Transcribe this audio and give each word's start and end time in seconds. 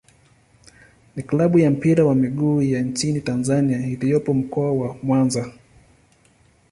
ni 1.15 1.23
klabu 1.23 1.59
ya 1.59 1.71
mpira 1.71 2.05
wa 2.05 2.15
miguu 2.15 2.61
ya 2.61 2.81
nchini 2.81 3.21
Tanzania 3.21 3.87
iliyopo 3.87 4.33
Mkoa 4.33 4.71
wa 4.71 4.95
Mwanza. 5.03 5.51